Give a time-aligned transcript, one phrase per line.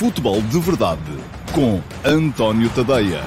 [0.00, 1.02] Futebol de Verdade
[1.54, 1.78] com
[2.08, 3.20] António Tadeia.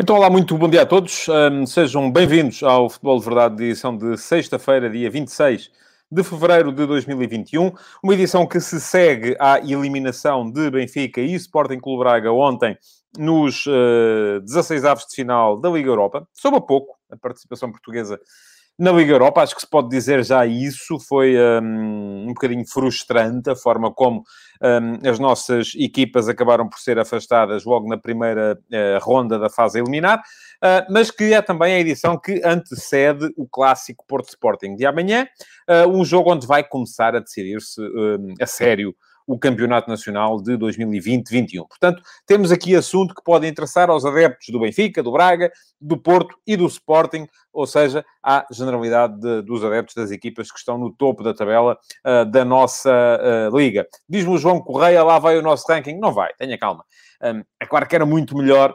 [0.00, 1.28] Então, olá, muito bom dia a todos.
[1.28, 5.70] Um, sejam bem-vindos ao Futebol de Verdade, edição de sexta-feira, dia 26
[6.10, 7.72] de fevereiro de 2021.
[8.02, 12.78] Uma edição que se segue à eliminação de Benfica e Sporting Clube Braga ontem
[13.18, 16.26] nos uh, 16 avos de final da Liga Europa.
[16.32, 18.18] Soube a pouco a participação portuguesa
[18.80, 23.50] na Liga Europa, acho que se pode dizer já isso, foi um, um bocadinho frustrante
[23.50, 24.24] a forma como
[24.62, 29.78] um, as nossas equipas acabaram por ser afastadas logo na primeira uh, ronda da fase
[29.78, 34.86] eliminar, uh, mas que é também a edição que antecede o clássico Porto Sporting de
[34.86, 35.28] amanhã,
[35.68, 38.94] uh, um jogo onde vai começar a decidir-se hum, a sério
[39.30, 41.66] o Campeonato Nacional de 2020-21.
[41.68, 46.36] Portanto, temos aqui assunto que pode interessar aos adeptos do Benfica, do Braga, do Porto
[46.44, 50.92] e do Sporting, ou seja, à generalidade de, dos adeptos das equipas que estão no
[50.92, 53.86] topo da tabela uh, da nossa uh, liga.
[54.08, 55.96] Diz-me o João Correia, lá vai o nosso ranking.
[55.98, 56.84] Não vai, tenha calma.
[57.22, 58.74] Um, é claro que era muito melhor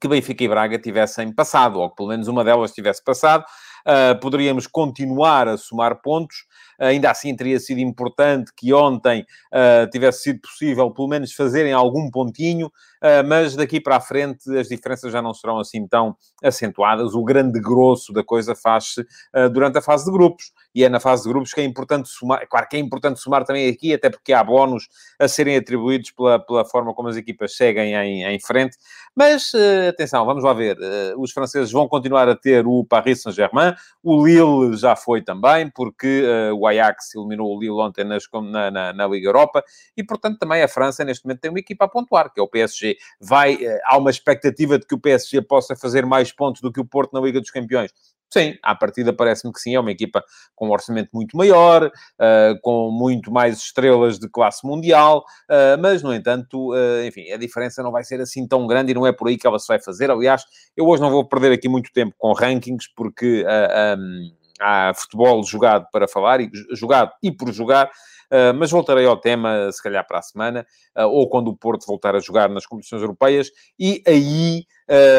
[0.00, 3.44] que Benfica e Braga tivessem passado, ou que pelo menos uma delas tivesse passado.
[3.86, 6.38] Uh, poderíamos continuar a somar pontos,
[6.78, 12.10] ainda assim teria sido importante que ontem uh, tivesse sido possível pelo menos fazerem algum
[12.10, 17.14] pontinho, uh, mas daqui para a frente as diferenças já não serão assim tão acentuadas.
[17.14, 21.00] O grande grosso da coisa faz-se uh, durante a fase de grupos, e é na
[21.00, 22.42] fase de grupos que é importante somar.
[22.42, 24.88] É claro que é importante somar também aqui, até porque há bónus
[25.20, 28.76] a serem atribuídos pela, pela forma como as equipas seguem em, em frente.
[29.14, 29.52] Mas,
[29.88, 30.76] atenção, vamos lá ver.
[31.16, 36.24] os franceses vão continuar a ter o Paris Saint-Germain, o Lille já foi também, porque
[36.52, 39.62] o o Ajax eliminou o Lille ontem nas, na, na, na, Liga Europa,
[39.96, 42.48] e portanto também a França neste momento tem uma equipa a pontuar, que é o
[42.48, 42.96] PSG.
[43.20, 46.80] Vai, eh, há uma expectativa de que o PSG possa fazer mais pontos do que
[46.80, 47.92] o Porto na Liga dos Campeões.
[48.34, 50.24] Sim, à partida parece-me que sim, é uma equipa
[50.56, 56.02] com um orçamento muito maior, uh, com muito mais estrelas de classe mundial, uh, mas,
[56.02, 59.12] no entanto, uh, enfim, a diferença não vai ser assim tão grande e não é
[59.12, 60.10] por aí que ela se vai fazer.
[60.10, 60.42] Aliás,
[60.76, 63.44] eu hoje não vou perder aqui muito tempo com rankings, porque
[63.96, 69.16] um, há futebol jogado para falar, e, jogado e por jogar, uh, mas voltarei ao
[69.16, 70.66] tema, se calhar para a semana,
[70.96, 74.64] uh, ou quando o Porto voltar a jogar nas competições europeias, e aí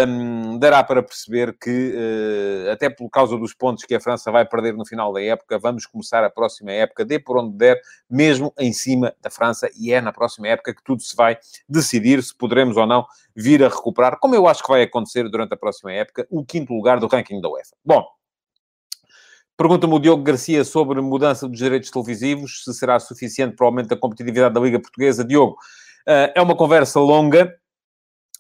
[0.08, 4.46] um, dará para perceber que, uh, até por causa dos pontos que a França vai
[4.46, 7.80] perder no final da época, vamos começar a próxima época, de por onde der,
[8.10, 11.38] mesmo em cima da França, e é na próxima época que tudo se vai
[11.68, 15.54] decidir se poderemos ou não vir a recuperar, como eu acho que vai acontecer durante
[15.54, 17.76] a próxima época, o quinto lugar do ranking da UEFA.
[17.84, 18.06] Bom,
[19.58, 23.88] Pergunta-me o Diogo Garcia sobre mudança dos direitos televisivos, se será suficiente para o aumento
[23.88, 25.24] da competitividade da Liga Portuguesa.
[25.24, 25.56] Diogo,
[26.06, 27.56] eh, é uma conversa longa,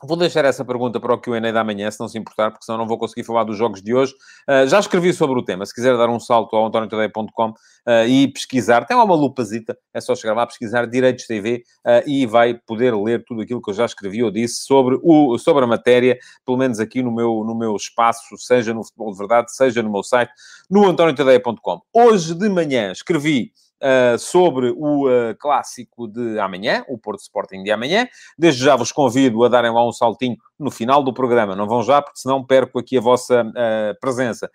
[0.08, 2.78] Vou deixar essa pergunta para o Q&A da manhã, se não se importar, porque senão
[2.78, 4.14] não vou conseguir falar dos jogos de hoje.
[4.48, 5.66] Uh, já escrevi sobre o tema.
[5.66, 10.00] Se quiser dar um salto ao antoniotadeia.com uh, e pesquisar, tem lá uma lupazita, é
[10.00, 13.74] só chegar lá, pesquisar Direitos TV uh, e vai poder ler tudo aquilo que eu
[13.74, 17.58] já escrevi ou disse sobre, o, sobre a matéria, pelo menos aqui no meu, no
[17.58, 20.32] meu espaço, seja no Futebol de Verdade, seja no meu site,
[20.70, 21.82] no antoniotadeia.com.
[21.92, 27.72] Hoje de manhã escrevi uh, sobre o uh, clássico de amanhã, o Porto Sporting de
[27.72, 28.08] amanhã.
[28.38, 31.56] Desde já vos convido a darem lá um saltinho no final do programa.
[31.56, 34.50] Não vão já, porque senão perco aqui a vossa uh, presença.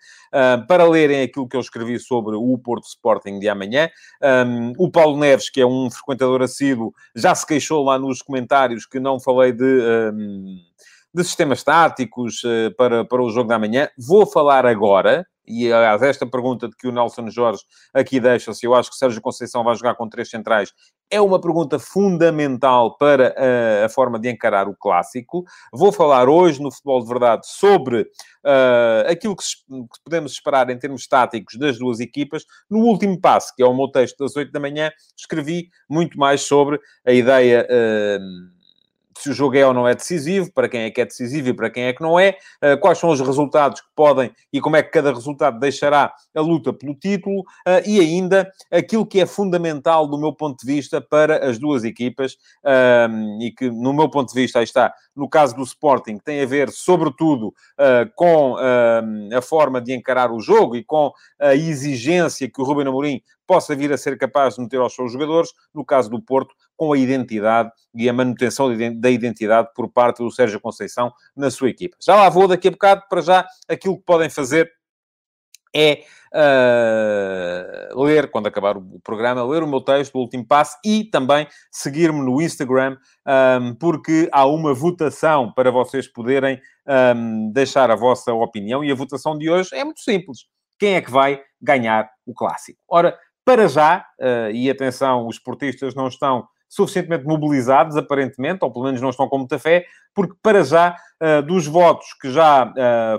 [0.67, 3.89] para lerem aquilo que eu escrevi sobre o Porto Sporting de amanhã.
[4.47, 8.85] Um, o Paulo Neves, que é um frequentador assíduo, já se queixou lá nos comentários
[8.85, 9.63] que não falei de...
[10.13, 10.57] Um,
[11.13, 12.41] de sistemas táticos
[12.77, 13.89] para, para o jogo da manhã.
[13.97, 17.63] Vou falar agora, e aliás, esta pergunta de que o Nelson Jorge
[17.93, 20.71] aqui deixa, se eu acho que Sérgio Conceição vai jogar com três centrais,
[21.09, 25.43] é uma pergunta fundamental para a, a forma de encarar o clássico.
[25.73, 30.79] Vou falar hoje no Futebol de Verdade sobre uh, aquilo que, que, podemos esperar em
[30.79, 32.45] termos táticos das duas equipas.
[32.69, 36.41] No último passo, que é o meu texto das 8 da manhã, escrevi muito mais
[36.41, 37.67] sobre a ideia.
[37.69, 38.60] Uh,
[39.21, 41.53] se o jogo é ou não é decisivo, para quem é que é decisivo e
[41.53, 44.75] para quem é que não é, uh, quais são os resultados que podem e como
[44.75, 49.25] é que cada resultado deixará a luta pelo título uh, e ainda aquilo que é
[49.25, 52.33] fundamental do meu ponto de vista para as duas equipas
[52.65, 56.41] uh, e que, no meu ponto de vista, aí está, no caso do Sporting, tem
[56.41, 58.55] a ver, sobretudo, uh, com
[59.35, 63.21] a forma de encarar o jogo e com a exigência que o Ruben Amorim
[63.51, 66.93] possa vir a ser capaz de meter aos seus jogadores, no caso do Porto, com
[66.93, 71.95] a identidade e a manutenção da identidade por parte do Sérgio Conceição na sua equipa.
[72.01, 74.67] Já lá vou daqui a bocado, para já, aquilo que podem fazer
[75.75, 81.03] é uh, ler, quando acabar o programa, ler o meu texto, o último passo, e
[81.03, 82.97] também seguir-me no Instagram,
[83.61, 86.59] um, porque há uma votação para vocês poderem
[87.15, 90.47] um, deixar a vossa opinião, e a votação de hoje é muito simples.
[90.79, 92.79] Quem é que vai ganhar o clássico.
[92.89, 94.03] Ora, para já,
[94.51, 99.39] e atenção, os esportistas não estão suficientemente mobilizados, aparentemente, ou pelo menos não estão com
[99.39, 99.85] muita fé,
[100.15, 100.95] porque para já,
[101.45, 102.73] dos votos que já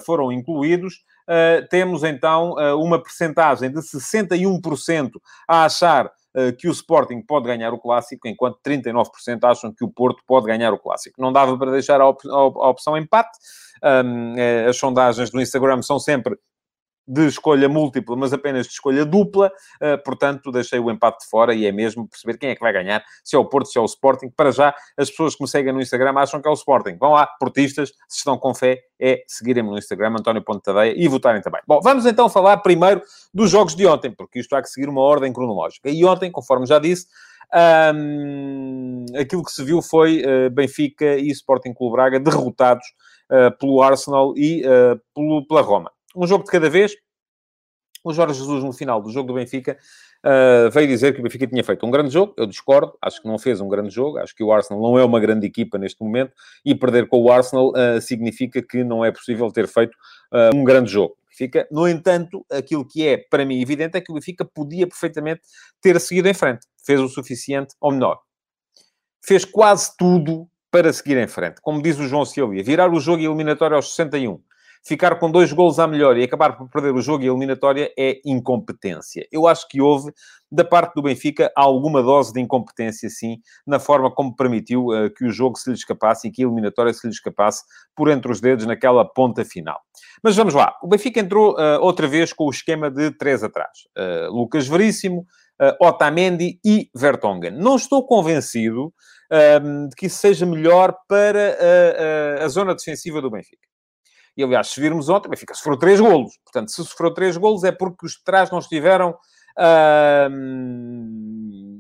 [0.07, 0.95] foram incluídos,
[1.29, 5.11] uh, temos então uma percentagem de 61%
[5.47, 6.11] a achar
[6.59, 9.05] que o Sporting pode ganhar o Clássico, enquanto 39%
[9.45, 11.21] acham que o Porto pode ganhar o Clássico.
[11.21, 13.39] Não dava para deixar a, op a opção empate.
[13.85, 14.35] Um,
[14.67, 16.39] as sondagens do Instagram são sempre
[17.07, 19.49] de escolha múltipla, mas apenas de escolha dupla,
[19.83, 22.73] uh, portanto, deixei o empate de fora e é mesmo perceber quem é que vai
[22.73, 24.31] ganhar, se é o Porto, se é o Sporting.
[24.31, 26.97] Para já, as pessoas que me seguem no Instagram acham que é o Sporting.
[26.99, 31.09] Vão lá, portistas, se estão com fé, é seguirem-me no Instagram, António Ponte Tadeia, e
[31.09, 31.61] votarem também.
[31.67, 33.03] Bom, vamos então falar primeiro
[33.35, 35.91] dos jogos de ontem, porque isto há que seguir uma ordem cronológica.
[35.91, 37.07] E ontem, conforme já disse,
[37.95, 42.87] um, aquilo que se viu foi uh, Benfica e Sporting Clube Braga derrotados
[43.31, 44.63] uh, pelo Arsenal e
[45.15, 46.95] pelo, pela Roma um jogo de cada vez.
[48.05, 49.79] O Jorge Jesus, no final do jogo do Benfica,
[50.25, 52.35] uh, veio dizer que o Benfica tinha feito um grande jogo.
[52.37, 54.19] Eu discordo, acho que não fez um grande jogo.
[54.19, 56.33] Acho que o Arsenal não é uma grande equipa neste momento
[56.65, 59.95] e perder com o Arsenal uh, significa que não é possível ter feito
[60.33, 61.17] uh, um grande jogo.
[61.29, 65.43] Benfica, no entanto, aquilo que é para mim evidente é que o Benfica podia perfeitamente
[65.81, 66.67] ter seguido em frente.
[66.85, 68.21] Fez o suficiente, ou melhor,
[69.25, 71.61] fez quase tudo para seguir em frente.
[71.63, 74.41] Como diz o João Silvia, virar o jogo eliminatório aos 61
[74.85, 77.93] ficar com dois golos à melhor e acabar por perder o jogo e a eliminatória
[77.97, 79.27] é incompetência.
[79.31, 80.13] Eu acho que houve,
[80.51, 85.25] da parte do Benfica, alguma dose de incompetência, sim, na forma como permitiu uh, que
[85.25, 87.63] o jogo se lhe escapasse e que a eliminatória se lhe escapasse
[87.95, 89.81] por entre os dedos naquela ponta final.
[90.23, 90.75] Mas vamos lá.
[90.83, 93.71] O Benfica entrou uh, outra vez com o esquema de três atrás.
[93.97, 95.25] Uh, Lucas Veríssimo,
[95.81, 97.53] Otamendi e Vertonghen.
[97.53, 98.93] Não estou convencido
[99.89, 101.57] de que isso seja melhor para
[102.43, 103.72] a zona defensiva do Benfica.
[104.37, 106.39] E, aliás, se virmos ontem, o Benfica sofreu três golos.
[106.45, 109.15] Portanto, se sofreu três golos é porque os de trás não estiveram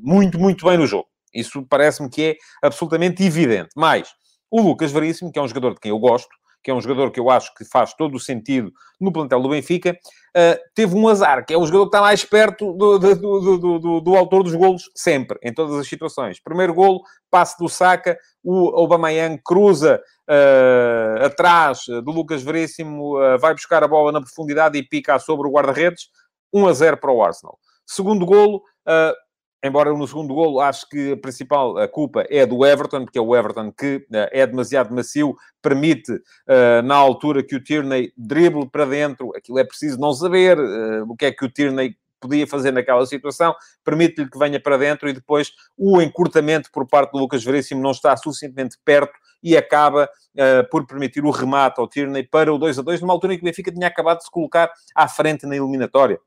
[0.03, 1.09] muito, muito bem no jogo.
[1.35, 3.71] Isso parece-me que é absolutamente evidente.
[3.75, 4.09] Mas
[4.51, 6.29] o Lucas Veríssimo, que é um jogador de quem eu gosto,
[6.63, 9.49] que é um jogador que eu acho que faz todo o sentido no plantel do
[9.49, 9.99] Benfica,
[10.37, 14.01] uh, teve um azar, que é o jogador que está mais perto do, do, do,
[14.01, 16.41] do, autor dos golos sempre, em todas as situações.
[16.41, 23.55] Primeiro golo, passe do Saka, o Aubameyang cruza uh, atrás do Lucas Veríssimo, uh, vai
[23.55, 26.09] buscar a bola na profundidade e pica sobre o guarda-redes,
[26.53, 27.59] 1 a 0 para o Arsenal.
[27.85, 28.63] Segundo golo,
[29.63, 33.37] embora no segundo golo acho que a principal culpa é do Everton, porque é o
[33.37, 38.85] Everton que uh, é demasiado macio, permite uh, na altura que o Tierney drible para
[38.85, 42.73] dentro, aquilo é preciso não saber uh, o que é que o Tierney podia fazer
[42.73, 43.55] naquela situação,
[43.85, 47.91] permite-lhe que venha para dentro e depois o encurtamento por parte do Lucas Veríssimo não
[47.91, 49.13] está suficientemente perto
[49.43, 50.09] e acaba
[50.71, 53.43] por permitir o remate ao Tierney para o 2 a 2, numa altura em que
[53.43, 56.21] o Benfica tinha acabado de se colocar à frente na eliminatória.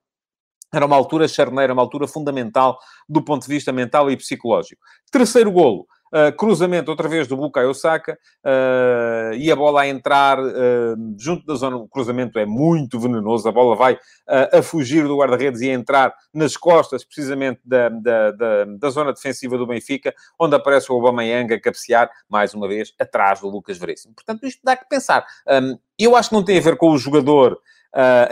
[0.74, 2.78] Era uma altura charneira, uma altura fundamental
[3.08, 4.82] do ponto de vista mental e psicológico.
[5.12, 10.40] Terceiro golo, uh, cruzamento outra vez do Bukayo Saka uh, e a bola a entrar
[10.40, 11.76] uh, junto da zona.
[11.76, 13.98] O cruzamento é muito venenoso, a bola vai
[14.28, 19.14] a fugir do guarda-redes e a entrar nas costas, precisamente da, da, da, da, zona
[19.14, 23.78] defensiva do Benfica, onde aparece o Aubameyang a cabecear, mais uma vez, atrás do Lucas
[23.78, 24.16] Veríssimo.
[24.16, 25.26] Portanto, isto dá que pensar.
[25.48, 27.60] Um, eu acho que não tem a ver com o jogador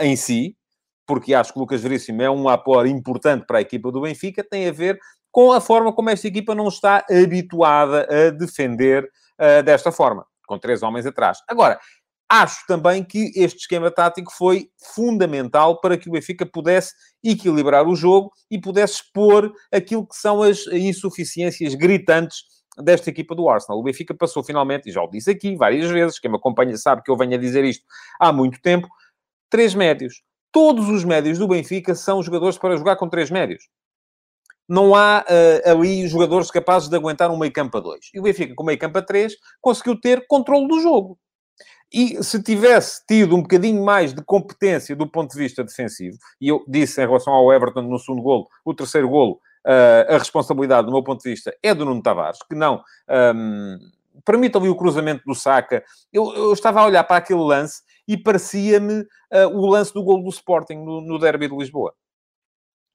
[0.00, 0.56] em si,
[1.06, 4.42] porque acho que o Lucas Veríssimo é um apoio importante para a equipa do Benfica,
[4.42, 4.98] tem a ver
[5.30, 10.58] com a forma como esta equipa não está habituada a defender uh, desta forma, com
[10.58, 11.38] três homens atrás.
[11.48, 11.78] Agora,
[12.28, 17.96] acho também que este esquema tático foi fundamental para que o Benfica pudesse equilibrar o
[17.96, 22.44] jogo e pudesse expor aquilo que são as insuficiências gritantes
[22.78, 23.78] desta equipa do Arsenal.
[23.78, 27.02] O Benfica passou finalmente, e já o disse aqui várias vezes, quem me acompanha sabe
[27.02, 27.84] que eu venho a dizer isto
[28.18, 28.88] há muito tempo,
[29.50, 30.22] três médios
[30.54, 33.64] todos os médios do Benfica são jogadores para jogar com três médios.
[34.68, 38.08] Não há uh, ali jogadores capazes de aguentar um meio campo a dois.
[38.14, 41.18] E o Benfica, com meio campo a três, conseguiu ter controle do jogo.
[41.92, 46.48] E se tivesse tido um bocadinho mais de competência do ponto de vista defensivo, e
[46.48, 50.86] eu disse em relação ao Everton no segundo golo, o terceiro golo, uh, a responsabilidade,
[50.86, 52.80] do meu ponto de vista, é do Nuno Tavares, que não
[53.34, 53.78] um,
[54.24, 55.82] permite ali o cruzamento do Saka.
[56.12, 60.22] Eu, eu, estava a olhar para aquele lance e parecia-me uh, o lance do gol
[60.22, 61.94] do Sporting no, no Derby de Lisboa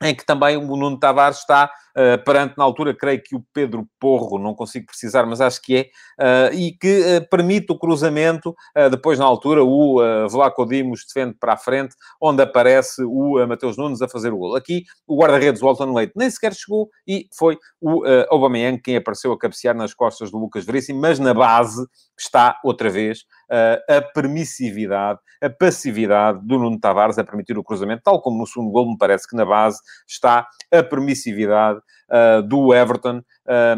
[0.02, 3.86] em que também o Nuno Tavares está uh, perante, na altura, creio que o Pedro
[4.00, 5.76] Porro, não consigo precisar, mas acho que
[6.18, 8.56] é, uh, e que uh, permite o cruzamento,
[8.92, 13.78] depois na altura o uh, Vlaco Dimos defende para a frente, onde aparece o Mateus
[13.78, 14.56] Nunes a fazer o gol.
[14.56, 19.32] Aqui o guarda-redes Walton Leite nem sequer chegou e foi o uh, Aubameyang quem apareceu
[19.34, 21.86] a cabecear nas costas do Lucas Veríssimo, mas na base
[22.22, 28.04] está, outra vez, uh, a permissividade, a passividade do Nuno Tavares a permitir o cruzamento,
[28.04, 32.74] tal como no segundo gol, me parece que na base está a permissividade uh, do
[32.74, 33.22] Everton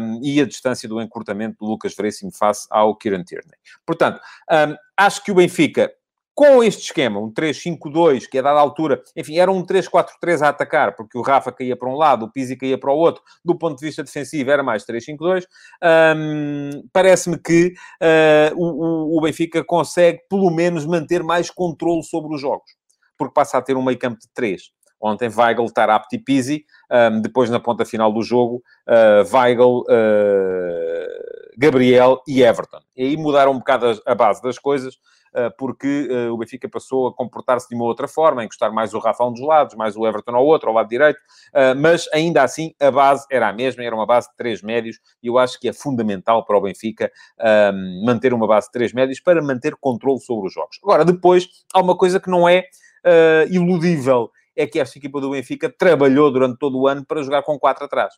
[0.00, 3.56] um, e a distância do encurtamento do Lucas Veríssimo face ao Kieran Tierney.
[3.86, 4.20] Portanto,
[4.50, 5.92] um, acho que o Benfica
[6.34, 10.96] com este esquema, um 3-5-2, que a dada altura, enfim, era um 3-4-3 a atacar,
[10.96, 13.78] porque o Rafa caía para um lado, o Pizzi caía para o outro, do ponto
[13.78, 15.44] de vista defensivo era mais 3-5-2,
[16.16, 22.40] um, parece-me que uh, o, o, Benfica consegue, pelo menos, manter mais controle sobre os
[22.40, 22.70] jogos,
[23.18, 24.62] porque passa a ter um meio campo de 3.
[25.04, 31.22] Ontem Weigl, Tarapti e Pizzi, um, depois na ponta final do jogo, uh, Weigl, uh,
[31.58, 32.80] Gabriel e Everton.
[32.96, 34.94] E aí mudaram um bocado a base das coisas,
[35.58, 39.24] porque eh, o Benfica passou a comportar-se de uma outra forma, encostar mais o Rafa
[39.24, 41.18] a um dos lados, mais o Everton ao outro, ao lado direito,
[41.54, 44.98] eh, mas ainda assim a base era a mesma, era uma base de três médios,
[45.22, 47.10] e eu acho que é fundamental para o Benfica
[47.40, 50.78] ehm, manter uma base de três médios para manter controle sobre os jogos.
[50.82, 52.64] Agora, depois, há uma coisa que não é
[53.50, 57.58] iludível, é que esta equipa do Benfica trabalhou durante todo o ano para jogar com
[57.58, 58.14] quatro atrás.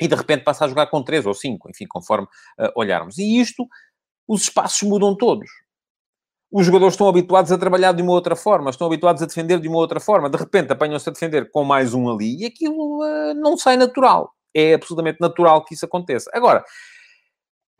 [0.00, 2.26] E de repente passa a jogar com três ou cinco, enfim, conforme
[2.58, 3.18] uh, olharmos.
[3.18, 3.66] E isto,
[4.28, 5.48] os espaços mudam todos
[6.56, 9.66] os jogadores estão habituados a trabalhar de uma outra forma, estão habituados a defender de
[9.66, 10.30] uma outra forma.
[10.30, 14.32] De repente apanham-se a defender com mais um ali e aquilo uh, não sai natural.
[14.54, 16.30] É absolutamente natural que isso aconteça.
[16.32, 16.64] Agora,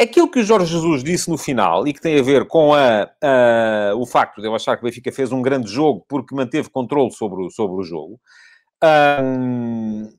[0.02, 3.08] aquilo que o Jorge Jesus disse no final e que tem a ver com a,
[3.22, 6.68] a, o facto de eu achar que o Benfica fez um grande jogo porque manteve
[6.68, 8.20] controle sobre o, sobre o jogo.
[9.22, 10.12] Um,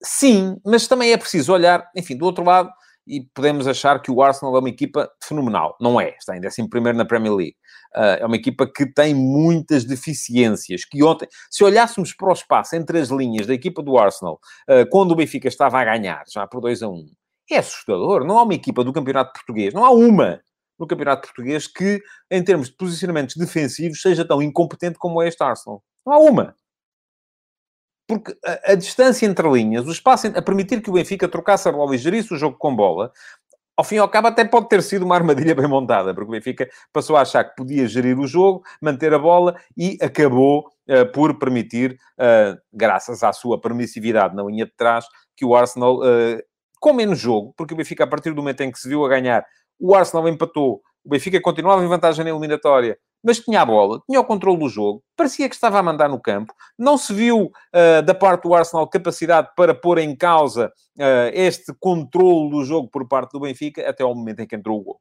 [0.00, 2.70] sim, mas também é preciso olhar, enfim, do outro lado,
[3.06, 5.76] e podemos achar que o Arsenal é uma equipa fenomenal.
[5.80, 6.14] Não é.
[6.18, 7.56] Está ainda assim primeiro na Premier League.
[7.94, 10.84] Uh, é uma equipa que tem muitas deficiências.
[10.84, 14.88] Que ontem, se olhássemos para o espaço entre as linhas da equipa do Arsenal, uh,
[14.90, 17.06] quando o Benfica estava a ganhar, já por 2 a 1, um,
[17.50, 18.24] é assustador.
[18.24, 20.40] Não há uma equipa do Campeonato Português, não há uma
[20.78, 25.42] no Campeonato Português que, em termos de posicionamentos defensivos, seja tão incompetente como é este
[25.42, 25.82] Arsenal.
[26.04, 26.56] Não há uma
[28.06, 31.72] porque a, a, distância entre linhas, o espaço a permitir que o Benfica trocasse a
[31.72, 33.12] bola e gerisse o jogo com bola,
[33.76, 36.32] ao fim e ao cabo até pode ter sido uma armadilha bem montada, porque o
[36.32, 41.10] Benfica passou a achar que podia gerir o jogo, manter a bola e acabou uh,
[41.12, 45.06] por permitir, uh, graças à sua permissividade na linha de trás,
[45.36, 46.42] que o Arsenal, uh,
[46.80, 49.08] com menos jogo, porque o Benfica, a partir do momento em que se viu a
[49.08, 49.44] ganhar,
[49.80, 54.20] o Arsenal empatou, o Benfica continuava em vantagem na eliminatória, mas tinha a bola, tinha
[54.20, 56.52] o controle do jogo, parecia que estava a mandar no campo.
[56.78, 61.72] Não se viu uh, da parte do Arsenal capacidade para pôr em causa uh, este
[61.78, 65.00] controle do jogo por parte do Benfica até ao momento em que entrou o gol.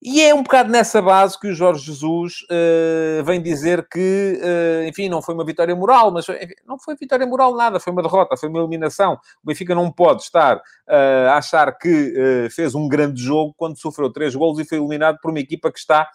[0.00, 4.86] E é um bocado nessa base que o Jorge Jesus uh, vem dizer que, uh,
[4.86, 8.02] enfim, não foi uma vitória moral, mas enfim, não foi vitória moral nada, foi uma
[8.02, 9.14] derrota, foi uma eliminação.
[9.42, 14.12] O Benfica não pode estar uh, a achar que fez um grande jogo quando sofreu
[14.12, 16.08] três golos e foi eliminado por uma equipa que está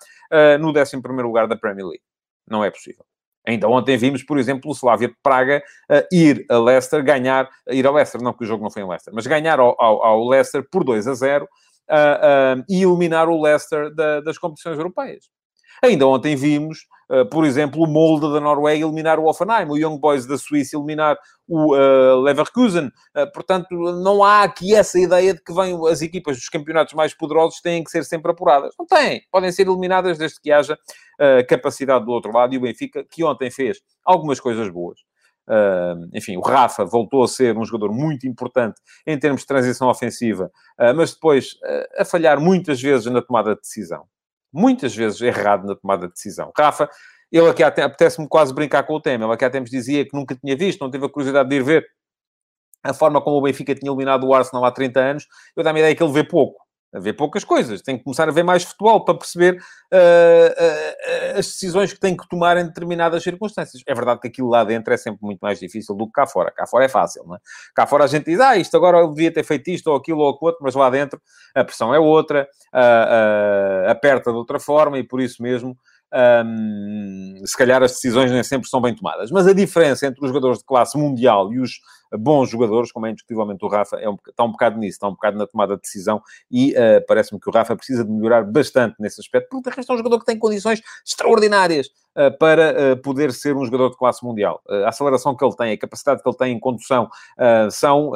[0.59, 2.03] no 11 lugar da Premier League.
[2.49, 3.05] Não é possível.
[3.45, 5.61] Ainda ontem vimos, por exemplo, o Slavia de Praga
[5.91, 8.87] uh, ir a Leicester, ganhar, ir ao Leicester, não que o jogo não foi em
[8.87, 11.47] Leicester, mas ganhar ao, ao, ao Leicester por 2 a 0
[11.89, 15.25] uh, uh, e eliminar o Leicester da, das competições europeias.
[15.83, 19.99] Ainda ontem vimos, uh, por exemplo, o Molde da Noruega eliminar o Offenheim, o Young
[19.99, 22.87] Boys da Suíça eliminar o uh, Leverkusen.
[22.87, 23.67] Uh, portanto,
[24.01, 27.83] não há aqui essa ideia de que vem as equipas dos campeonatos mais poderosos têm
[27.83, 28.73] que ser sempre apuradas.
[28.79, 29.23] Não têm.
[29.29, 30.77] Podem ser eliminadas desde que haja
[31.47, 32.53] capacidade do outro lado.
[32.53, 34.99] E o Benfica, que ontem fez algumas coisas boas,
[36.13, 40.51] Enfim, o Rafa voltou a ser um jogador muito importante em termos de transição ofensiva,
[40.79, 44.05] uh, mas depois uh, a falhar muitas vezes na tomada de decisão.
[44.51, 46.51] Muitas vezes errado na tomada de decisão.
[46.57, 46.89] Rafa,
[47.31, 49.25] ele aqui apetece-me quase brincar com o tema.
[49.25, 51.63] Ele aqui há tempos dizia que nunca tinha visto, não teve a curiosidade de ir
[51.63, 51.85] ver
[52.83, 55.27] a forma como o Benfica tinha eliminado o Arsenal há 30 anos.
[55.55, 57.81] Eu dá-me a ideia que ele vê pouco a ver poucas coisas.
[57.81, 62.15] Tem que começar a ver mais futebol para perceber uh, uh, as decisões que tem
[62.15, 63.81] que tomar em determinadas circunstâncias.
[63.87, 66.51] É verdade que aquilo lá dentro é sempre muito mais difícil do que cá fora.
[66.51, 67.39] Cá fora é fácil, não é?
[67.75, 70.19] Cá fora a gente diz, ah, isto agora eu devia ter feito isto ou aquilo
[70.19, 71.19] ou aquilo outro, mas lá dentro
[71.55, 75.75] a pressão é outra, uh, aperta de outra forma e por isso mesmo
[76.13, 79.31] um, se calhar as decisões nem sempre são bem tomadas.
[79.31, 81.71] Mas a diferença entre os jogadores de classe mundial e os
[82.17, 85.11] bons jogadores, como é indiscutivelmente o Rafa, é um, está um bocado nisso, está um
[85.11, 88.95] bocado na tomada de decisão e uh, parece-me que o Rafa precisa de melhorar bastante
[88.99, 93.01] nesse aspecto, porque de resto é um jogador que tem condições extraordinárias uh, para uh,
[93.01, 94.61] poder ser um jogador de classe mundial.
[94.67, 97.09] a aceleração que ele tem, a capacidade que ele tem em condução,
[97.71, 98.11] são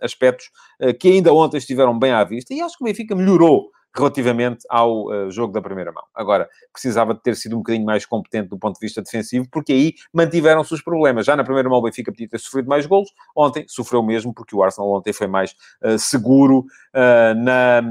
[0.00, 0.50] aspectos
[0.98, 5.06] que ainda ontem estiveram bem à vista e acho que o Benfica melhorou relativamente ao
[5.06, 6.04] uh, jogo da primeira mão.
[6.14, 9.72] Agora, precisava de ter sido um bocadinho mais competente do ponto de vista defensivo, porque
[9.72, 11.26] aí mantiveram-se os problemas.
[11.26, 14.56] Já na primeira mão o Benfica podia ter sofrido mais golos, ontem sofreu mesmo, porque
[14.56, 17.82] o Arsenal ontem foi mais uh, seguro uh, na,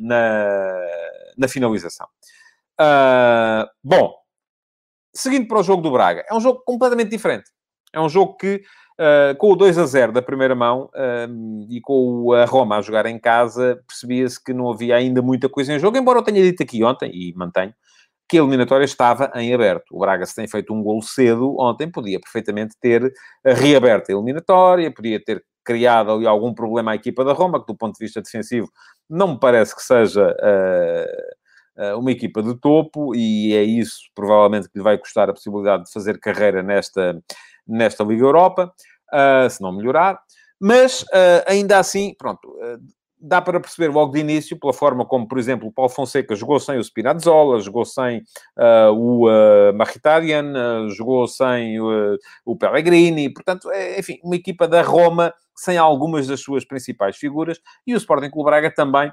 [0.00, 0.86] na,
[1.38, 2.08] na, finalização.
[3.84, 4.14] bom,
[5.14, 7.50] seguindo para o jogo do Braga, é um jogo completamente diferente.
[7.92, 8.62] É um jogo que
[9.00, 10.90] Uh, com o 2 a 0 da primeira mão
[11.70, 15.72] e com a Roma a jogar em casa, percebia-se que não havia ainda muita coisa
[15.72, 17.72] em jogo, embora eu tenha dito aqui ontem, e mantenho,
[18.28, 19.86] que a eliminatória estava em aberto.
[19.90, 23.10] O Braga, se tem feito um gol cedo ontem, podia perfeitamente ter
[23.42, 27.76] reaberto a eliminatória, podia ter criado ali algum problema à equipa da Roma, que do
[27.76, 28.70] ponto de vista defensivo
[29.08, 30.36] não me parece que seja
[31.76, 35.84] uh, uma equipa de topo, e é isso provavelmente que lhe vai custar a possibilidade
[35.84, 37.20] de fazer carreira nesta,
[37.70, 38.72] nesta Liga Europa
[39.12, 40.20] uh, se não melhorar.
[40.60, 42.78] Mas, uh, ainda assim, pronto, uh,
[43.18, 46.58] dá para perceber logo de início, pela forma como, por exemplo, o Paulo Fonseca jogou
[46.58, 48.22] sem o Spinazzola, jogou sem
[48.94, 55.76] o uh, Mkhitaryan, jogou sem o Pellegrini, portanto, é, enfim, uma equipa da Roma sem
[55.76, 59.12] algumas das suas principais figuras, e o Sporting Clube Braga também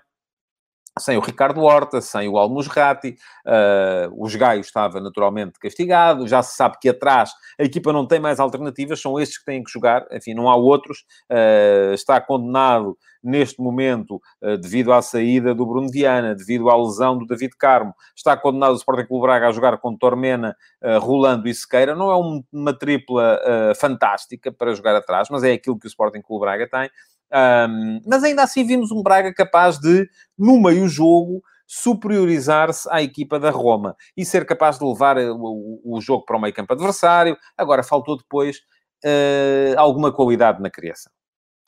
[0.99, 6.55] sem o Ricardo Horta, sem o Almusrati, uh, o Gaio estava naturalmente castigado, já se
[6.55, 10.05] sabe que atrás a equipa não tem mais alternativas, são estes que têm que jogar,
[10.11, 10.99] enfim, não há outros,
[11.31, 17.17] uh, está condenado neste momento, uh, devido à saída do Bruno Viana, devido à lesão
[17.17, 21.47] do David Carmo, está condenado o Sporting Clube Braga a jogar com Tormena, uh, Rolando
[21.47, 23.39] e Sequeira, não é um, uma tripla
[23.79, 26.89] fantástica para jogar atrás, mas é aquilo que o Sporting Clube Braga tem,
[27.33, 30.07] um, mas ainda assim vimos um Braga capaz de,
[30.37, 35.81] no meio jogo, superiorizar-se à equipa da Roma e ser capaz de levar eh, o,
[35.83, 37.37] o, jogo para o meio campo adversário.
[37.57, 38.59] Agora, faltou depois
[39.03, 41.11] uh, alguma qualidade na criação.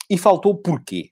[0.08, 1.10] E faltou porquê?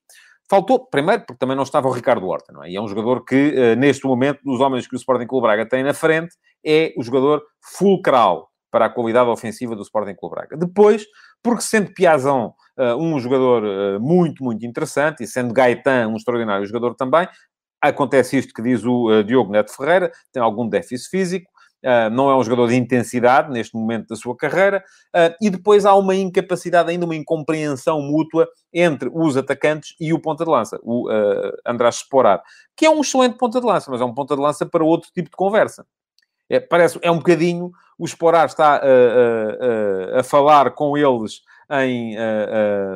[0.48, 2.70] Faltou, primeiro, porque também não estava o Ricardo Horta, não é?
[2.70, 5.68] E é um jogador que, uh, neste momento, dos homens que o Sporting Clube Braga
[5.68, 10.56] tem na frente, é o jogador fulcral para a qualidade ofensiva do Sporting Clube Braga.
[10.56, 11.04] Depois,
[11.42, 16.66] porque sendo Piazão uh, um jogador uh, muito, muito interessante, e sendo Gaetan um extraordinário
[16.66, 17.28] jogador também,
[17.80, 21.50] acontece isto que diz o uh, Diogo Neto Ferreira, tem algum déficit físico,
[21.84, 24.82] Uh, não é um jogador de intensidade neste momento da sua carreira,
[25.14, 30.18] uh, e depois há uma incapacidade, ainda uma incompreensão mútua entre os atacantes e o
[30.18, 32.42] ponta de lança, o uh, András Sporar,
[32.76, 35.08] que é um excelente ponta de lança, mas é um ponta de lança para outro
[35.14, 35.86] tipo de conversa.
[36.48, 38.80] É, parece, é um bocadinho, o Sporar está
[40.18, 42.16] a falar com eles em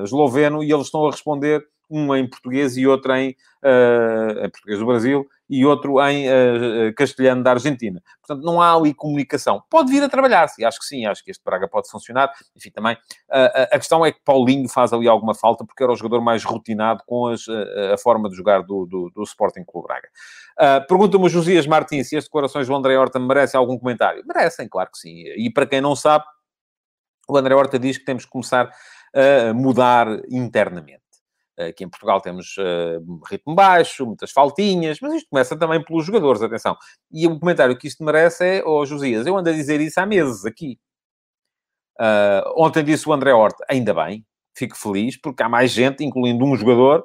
[0.03, 1.63] esloveno e eles estão a responder
[1.93, 6.95] um em português e outro em, uh, em português do Brasil e outro em uh,
[6.97, 8.03] castelhano da Argentina.
[8.27, 9.63] Portanto, não há ali comunicação.
[9.69, 12.33] Pode vir a trabalhar-se, acho que sim, acho que este Braga pode funcionar.
[12.57, 15.97] Enfim, também uh, a questão é que Paulinho faz ali alguma falta porque era o
[15.97, 20.09] jogador mais rotinado com as, a forma de jogar do, do, do Sporting Clube Braga.
[20.87, 24.23] Pergunta-me o Josias Martins se as declarações do André Horta merecem algum comentário.
[24.27, 25.25] Merecem, claro que sim.
[25.37, 26.25] E para quem não sabe,
[27.29, 28.71] o André Horta diz que temos que começar
[29.15, 31.02] a mudar internamente.
[31.59, 36.41] Aqui em Portugal temos uh, ritmo baixo, muitas faltinhas, mas isto começa também pelos jogadores,
[36.43, 36.77] atenção.
[37.11, 40.07] E o comentário que isto merece é, oh Josias, eu ando a dizer isso há
[40.07, 40.79] meses aqui.
[42.01, 44.25] Uh, ontem disse o André Horta, ainda bem,
[44.57, 47.05] fico feliz, porque há mais gente, incluindo um jogador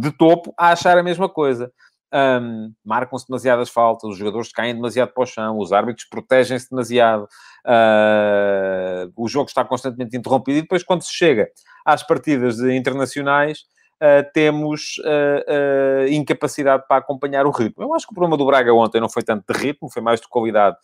[0.00, 1.72] de topo, a achar a mesma coisa.
[2.12, 7.24] Um, marcam-se demasiadas faltas, os jogadores caem demasiado para o chão, os árbitros protegem-se demasiado,
[7.66, 11.48] uh, o jogo está constantemente interrompido e depois, quando se chega
[11.84, 13.64] às partidas internacionais,
[14.02, 17.82] uh, temos uh, incapacidade para acompanhar o ritmo.
[17.82, 20.20] Eu acho que o problema do Braga ontem não foi tanto de ritmo, foi mais
[20.20, 20.76] de qualidade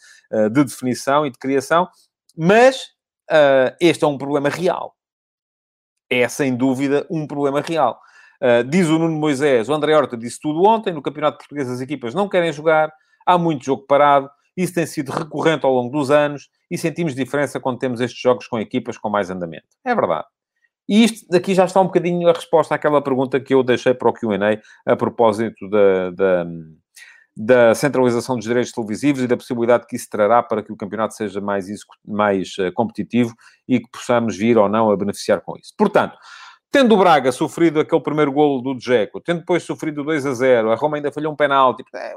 [0.53, 1.89] de definição e de criação,
[2.37, 2.93] mas
[3.81, 4.95] este é um problema real.
[6.11, 7.99] É, sem dúvida, um problema real.
[8.43, 11.81] Uh, diz o Nuno Moisés, o André Horta disse tudo ontem, no Campeonato Português as
[11.81, 12.93] equipas não querem jogar,
[13.25, 17.59] há muito jogo parado, isso tem sido recorrente ao longo dos anos e sentimos diferença
[17.59, 19.67] quando temos estes jogos com equipas com mais andamento.
[19.85, 20.27] É verdade.
[20.89, 24.09] E isto daqui já está um bocadinho a resposta àquela pergunta que eu deixei para
[24.09, 24.61] o Q&A
[24.93, 26.47] a propósito da, da,
[27.37, 31.15] da, centralização dos direitos televisivos e da possibilidade que isso trará para que o campeonato
[31.15, 31.67] seja mais,
[32.07, 33.35] mais uh, competitivo
[33.67, 35.73] e que possamos vir ou não a beneficiar com isso.
[35.77, 36.17] Portanto,
[36.75, 40.73] Tendo o Braga sofrido aquele primeiro golo do Dzeko, tendo depois sofrido 2 a 0,
[40.73, 42.15] a Roma ainda falhou um penalti, é,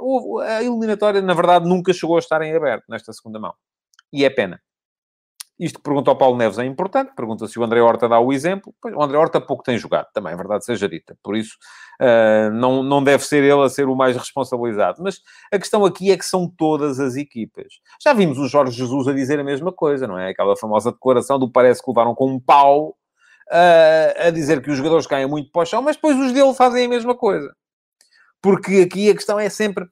[0.47, 3.53] a eliminatória, na verdade, nunca chegou a estar em aberto nesta segunda mão.
[4.11, 4.59] E é pena.
[5.59, 7.15] Isto que pergunta ao Paulo Neves é importante.
[7.15, 8.73] Pergunta se o André Horta dá o exemplo.
[8.83, 11.17] O André Horta pouco tem jogado, também, é verdade seja dita.
[11.23, 11.57] Por isso,
[11.99, 15.01] uh, não, não deve ser ele a ser o mais responsabilizado.
[15.01, 15.19] Mas
[15.51, 17.67] a questão aqui é que são todas as equipas.
[18.03, 20.29] Já vimos o Jorge Jesus a dizer a mesma coisa, não é?
[20.29, 22.95] Aquela famosa declaração do parece que levaram com um pau
[23.49, 26.85] a dizer que os jogadores caem muito para o chão, mas depois os dele fazem
[26.85, 27.51] a mesma coisa.
[28.41, 29.85] Porque aqui a questão é sempre...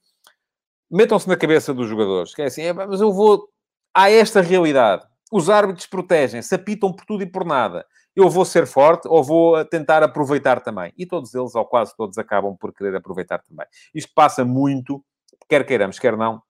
[0.92, 3.50] Metam-se na cabeça dos jogadores, que é assim, é, mas eu vou...
[3.94, 5.04] Há esta realidade.
[5.32, 7.86] Os árbitros protegem-se, apitam por tudo e por nada.
[8.16, 10.94] Eu vou ser forte ou vou tentar aproveitar também.
[10.98, 13.66] E todos eles, ou quase todos, acabam por querer aproveitar também.
[13.94, 15.04] Isto passa muito,
[15.50, 16.42] quer queiramos, quer não,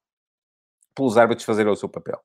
[0.94, 2.20] pelos árbitros fazerem o seu papel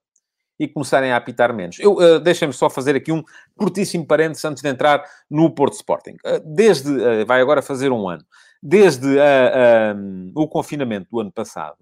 [0.61, 1.79] e começarem a apitar menos.
[1.79, 3.25] Eu uh, deixem-me só fazer aqui um
[3.57, 6.17] curtíssimo parênteses antes de entrar no Porto Sporting.
[6.23, 8.23] Uh, desde uh, vai agora fazer um ano,
[8.63, 9.07] desde
[9.97, 11.79] um, o confinamento do ano passado,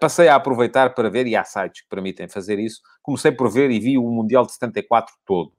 [0.00, 2.80] passei a aproveitar para ver e há sites que permitem fazer isso.
[3.02, 5.52] Comecei por ver e vi o Mundial de 74 todo.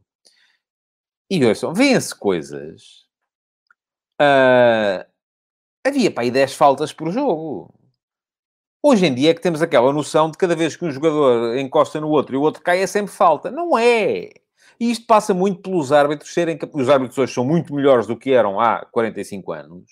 [1.30, 3.08] E ouçam, vêem-se coisas.
[5.86, 7.74] havia para aí 10 faltas por jogo.
[8.84, 12.02] Hoje em dia é que temos aquela noção de cada vez que um jogador encosta
[12.02, 13.52] no outro e o outro cai é sempre falta.
[13.52, 14.32] Não é!
[14.80, 16.58] E isto passa muito pelos árbitros serem...
[16.74, 19.86] Os árbitros hoje são muito melhores do que eram há 45 anos.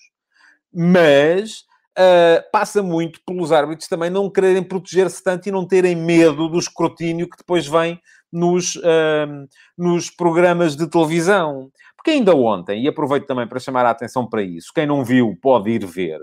[0.73, 1.65] Mas
[1.97, 6.59] uh, passa muito pelos árbitros também não quererem proteger-se tanto e não terem medo do
[6.59, 7.99] escrutínio que depois vem
[8.31, 9.47] nos, uh,
[9.77, 11.71] nos programas de televisão.
[11.95, 15.37] Porque ainda ontem, e aproveito também para chamar a atenção para isso, quem não viu
[15.41, 16.19] pode ir ver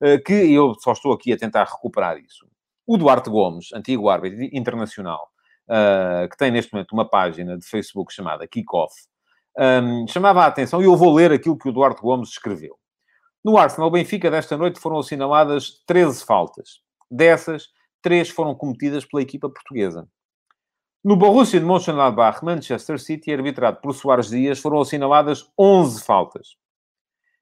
[0.00, 2.46] eh, que eu só estou aqui a tentar recuperar isso.
[2.86, 5.28] O Duarte Gomes, antigo árbitro internacional,
[6.30, 8.94] que tem neste momento uma página de Facebook chamada Kickoff,
[9.58, 12.78] um, chamava a atenção, e eu vou ler aquilo que o Duarte Gomes escreveu.
[13.44, 16.80] No Arsenal Benfica, desta noite, foram assinaladas 13 faltas.
[17.10, 17.68] Dessas,
[18.02, 20.08] três foram cometidas pela equipa portuguesa.
[21.04, 26.56] No Borussia de Mönchengladbach, Manchester City, arbitrado por Soares Dias, foram assinaladas 11 faltas.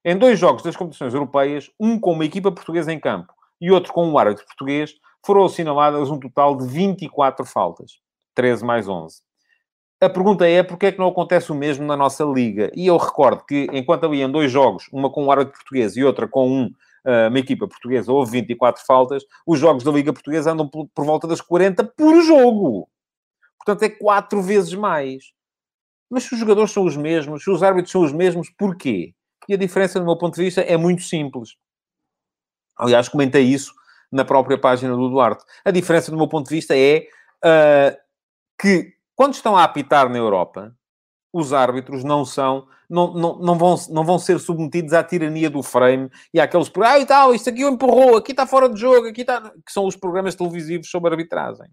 [0.04, 3.92] Em dois jogos das competições europeias, um com uma equipa portuguesa em campo e outro
[3.92, 7.98] com um árbitro português, foram assinaladas um total de 24 faltas.
[8.34, 9.25] 13 mais 11.
[10.00, 12.70] A pergunta é, porquê é que não acontece o mesmo na nossa liga?
[12.74, 16.28] E eu recordo que, enquanto haviam dois jogos, uma com um árbitro português e outra
[16.28, 16.70] com um,
[17.06, 21.04] eh, uma equipa portuguesa, houve 24 faltas, os jogos da Liga Portuguesa andam por, por
[21.06, 22.88] volta das 40 por jogo.
[23.58, 25.32] Portanto, é quatro vezes mais.
[26.10, 29.14] Mas se os jogadores são os mesmos, se os árbitros são os mesmos, porquê?
[29.48, 31.56] E a diferença, do meu ponto de vista, é muito simples.
[32.76, 33.72] Aliás, comentei isso
[34.12, 35.44] na própria página do Duarte.
[35.64, 37.08] A diferença, do meu ponto de vista, é
[37.44, 37.96] uh,
[38.60, 40.72] que quando estão a apitar na Europa,
[41.32, 45.62] os árbitros não são, não, não, não, vão, não vão ser submetidos à tirania do
[45.62, 49.08] frame e àqueles, ah e tal, isto aqui o empurrou, aqui está fora de jogo,
[49.08, 49.40] aqui está...
[49.40, 51.66] Que são os programas televisivos sobre arbitragem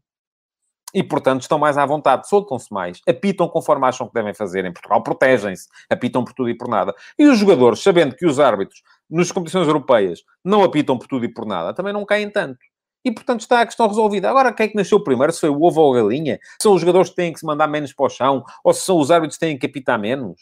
[0.93, 4.63] e, portanto, estão mais à vontade, soltam-se mais, apitam conforme acham que devem fazer.
[4.63, 6.93] Em Portugal, protegem-se, apitam por tudo e por nada.
[7.17, 11.34] E os jogadores, sabendo que os árbitros, nas competições europeias, não apitam por tudo e
[11.34, 12.60] por nada, também não caem tanto.
[13.06, 14.30] E, portanto, está a questão resolvida.
[14.30, 15.34] Agora, quem é que nasceu primeiro?
[15.34, 16.39] Se foi o ovo ou a galinha?
[16.62, 18.44] São os jogadores que têm que se mandar menos para o chão?
[18.63, 20.39] Ou se são os árbitros que têm que apitar menos?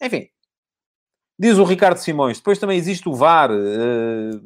[0.00, 0.28] Enfim.
[1.38, 2.38] Diz o Ricardo Simões.
[2.38, 4.36] Depois também existe o VAR, uh,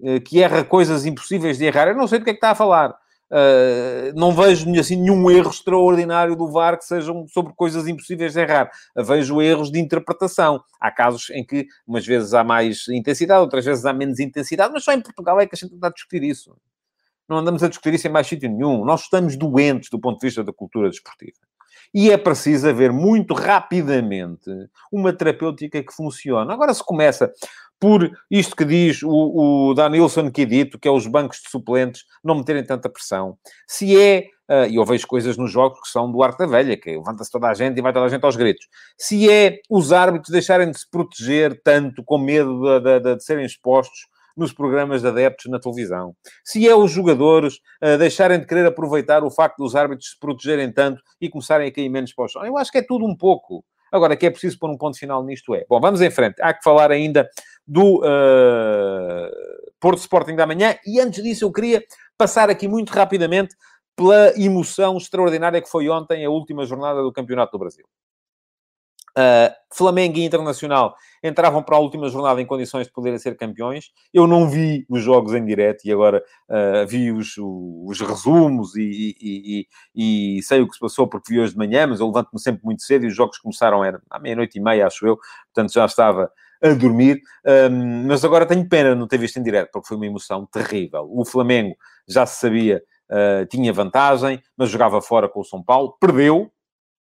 [0.00, 1.88] uh, que erra coisas impossíveis de errar.
[1.88, 2.96] Eu não sei do que é que está a falar.
[3.30, 8.40] Uh, não vejo assim, nenhum erro extraordinário do VAR que sejam sobre coisas impossíveis de
[8.40, 8.70] errar.
[8.96, 10.62] vejo erros de interpretação.
[10.80, 14.82] Há casos em que, umas vezes, há mais intensidade, outras vezes há menos intensidade, mas
[14.82, 16.56] só em Portugal é que a gente está a discutir isso.
[17.30, 18.84] Não andamos a discutir isso em mais sítio nenhum.
[18.84, 21.38] Nós estamos doentes do ponto de vista da cultura desportiva.
[21.94, 24.50] E é preciso haver muito rapidamente
[24.90, 26.52] uma terapêutica que funcione.
[26.52, 27.32] Agora, se começa
[27.78, 31.48] por isto que diz o, o Danilson que é dito, que é os bancos de
[31.48, 33.38] suplentes não meterem tanta pressão.
[33.66, 36.76] Se é, uh, e eu vejo coisas nos jogos que são do Arte da Velha,
[36.76, 38.66] que levanta-se toda a gente e vai toda a gente aos gritos.
[38.98, 43.46] Se é os árbitros deixarem de se proteger tanto com medo de, de, de serem
[43.46, 46.14] expostos nos programas de adeptos na televisão.
[46.42, 50.72] Se é os jogadores uh, deixarem de querer aproveitar o facto dos árbitros se protegerem
[50.72, 52.44] tanto e começarem a cair menos para o chão.
[52.44, 53.62] Eu acho que é tudo um pouco.
[53.92, 55.64] Agora, que é preciso pôr um ponto final nisto é.
[55.68, 56.40] Bom, vamos em frente.
[56.40, 57.28] Há que falar ainda
[57.66, 59.30] do uh,
[59.78, 60.76] Porto Sporting da manhã.
[60.86, 61.82] E antes disso, eu queria
[62.16, 63.54] passar aqui muito rapidamente
[63.96, 67.84] pela emoção extraordinária que foi ontem a última jornada do Campeonato do Brasil.
[69.16, 73.90] Uh, Flamengo e Internacional entravam para a última jornada em condições de poderem ser campeões.
[74.12, 79.16] Eu não vi os jogos em direto e agora uh, vi os, os resumos e,
[79.20, 82.06] e, e, e, sei o que se passou porque vi hoje de manhã, mas eu
[82.06, 85.18] levanto-me sempre muito cedo e os jogos começaram era, à meia-noite e meia, acho eu,
[85.52, 86.30] portanto já estava
[86.62, 87.20] a dormir.
[87.70, 90.46] Um, mas agora tenho pena de não ter visto em direto porque foi uma emoção
[90.46, 91.08] terrível.
[91.10, 91.74] O Flamengo
[92.08, 96.50] já se sabia, uh, tinha vantagem, mas jogava fora com o São Paulo, perdeu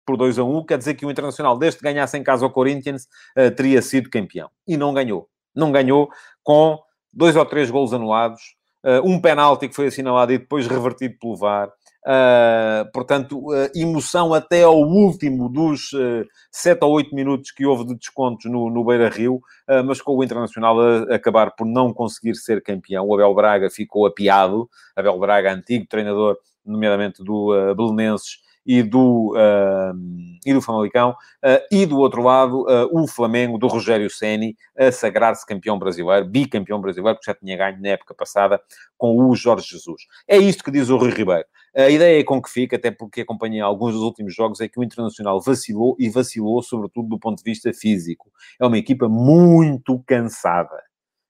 [0.09, 2.49] por 2 a 1, quer dizer que o Internacional, desde que ganhasse em casa ao
[2.49, 4.49] Corinthians, uh, teria sido campeão.
[4.67, 5.29] E não ganhou.
[5.55, 6.09] Não ganhou
[6.41, 6.79] com
[7.13, 8.41] dois ou três golos anulados,
[8.83, 11.69] uh, um penalti que foi assinalado e depois revertido pelo VAR.
[12.07, 17.85] Uh, portanto, uh, emoção até ao último dos uh, 7 ou 8 minutos que houve
[17.85, 19.39] de descontos no, no Beira Rio,
[19.85, 23.05] mas com o Internacional a, a, acabar por não conseguir ser campeão.
[23.05, 24.67] O Abel Braga ficou apiado.
[24.95, 29.97] Abel Braga, antigo treinador, nomeadamente do uh, Belenenses e do, uh,
[30.45, 34.91] e do Famalicão, uh, e do outro lado, uh, o Flamengo do Rogério Ceni a
[34.91, 38.61] sagrar-se campeão brasileiro, bicampeão brasileiro, porque já tinha ganho na época passada
[38.95, 40.03] com o Jorge Jesus.
[40.27, 41.45] É isto que diz o Rui Ribeiro.
[41.75, 44.83] A ideia com que fica, até porque acompanhei alguns dos últimos jogos, é que o
[44.83, 48.31] Internacional vacilou e vacilou, sobretudo do ponto de vista físico.
[48.61, 50.88] É uma equipa muito cansada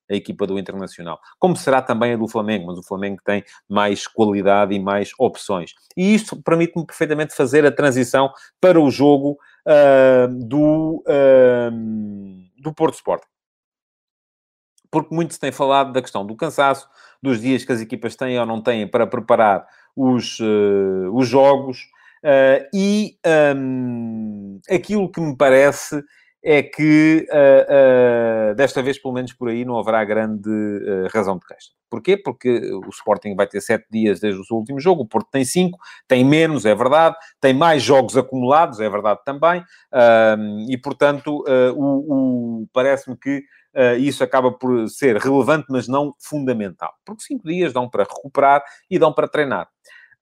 [0.10, 1.19] a equipa do Internacional.
[1.38, 5.74] Como será também a do Flamengo, mas o Flamengo tem mais qualidade e mais opções.
[5.95, 12.95] E isto permite-me perfeitamente fazer a transição para o jogo uh, do, uh, do Porto
[12.95, 13.24] Sport.
[14.91, 16.88] Porque muito se tem falado da questão do cansaço,
[17.22, 21.88] dos dias que as equipas têm ou não têm para preparar os, uh, os jogos,
[22.74, 23.17] e
[23.56, 26.04] um, aquilo que me parece
[26.43, 31.38] é que uh, uh, desta vez, pelo menos por aí, não haverá grande uh, razão
[31.38, 31.71] de queixa.
[31.89, 32.15] Porquê?
[32.15, 35.43] Porque o Sporting vai ter sete dias desde o seu último jogo, o Porto tem
[35.43, 39.63] cinco, tem menos, é verdade, tem mais jogos acumulados, é verdade também,
[40.69, 41.43] e portanto,
[41.75, 43.41] o, o parece-me que
[43.97, 48.99] isso acaba por ser relevante, mas não fundamental, porque cinco dias dão para recuperar e
[48.99, 49.67] dão para treinar.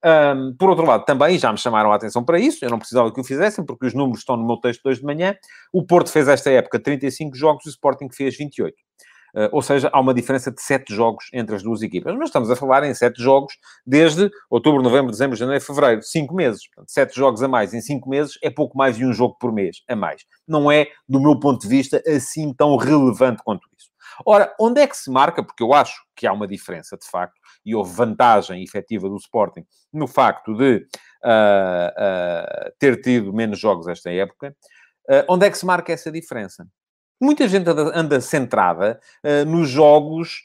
[0.04, 3.12] Um, por outro lado, também já me chamaram a atenção para isso, eu não precisava
[3.12, 5.34] que o fizessem, porque os números estão no meu texto de hoje de manhã.
[5.72, 8.74] O Porto fez esta época 35 jogos e o Sporting fez 28.
[9.34, 12.14] Uh, ou seja, há uma diferença de 7 jogos entre as duas equipas.
[12.16, 13.54] Mas estamos a falar em 7 jogos
[13.86, 16.02] desde outubro, novembro, dezembro, janeiro, fevereiro.
[16.02, 16.66] 5 meses.
[16.68, 19.52] Portanto, 7 jogos a mais em 5 meses é pouco mais de um jogo por
[19.52, 20.22] mês a mais.
[20.46, 23.90] Não é, do meu ponto de vista, assim tão relevante quanto isso.
[24.24, 25.42] Ora, onde é que se marca?
[25.42, 29.64] Porque eu acho que há uma diferença, de facto, e houve vantagem efetiva do Sporting
[29.92, 30.86] no facto de
[31.24, 34.54] uh, uh, ter tido menos jogos esta época.
[35.08, 36.66] Uh, onde é que se marca essa diferença?
[37.20, 39.00] Muita gente anda, centrada
[39.44, 40.40] nos jogos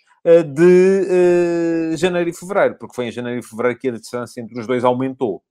[0.55, 4.65] de janeiro e fevereiro, porque foi em janeiro e fevereiro que a distância entre os
[4.65, 5.43] dois aumentou.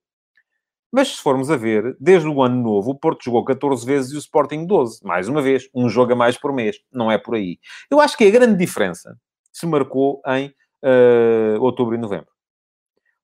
[0.92, 4.16] Mas se formos a ver, desde o ano novo, o Porto jogou 14 vezes e
[4.16, 5.00] o Sporting 12.
[5.02, 6.76] Mais uma vez, um jogo a mais por mês.
[6.92, 7.58] Não é por aí.
[7.90, 9.16] Eu acho que a grande diferença
[9.50, 10.52] se marcou em
[10.84, 12.32] uh, outubro e novembro.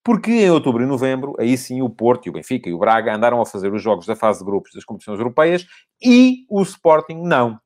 [0.04, 3.14] Porque em outubro e novembro, aí sim o Porto e o Benfica e o Braga
[3.14, 5.66] andaram a fazer os jogos da fase de grupos das competições europeias
[6.02, 7.60] e o Sporting não.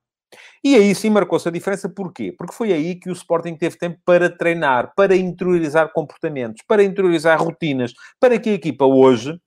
[0.65, 1.89] E aí sim marcou-se a diferença.
[1.89, 2.35] Porquê?
[2.37, 7.41] Porque foi aí que o Sporting teve tempo para treinar, para interiorizar comportamentos, para interiorizar
[7.41, 9.39] rotinas, para que a equipa hoje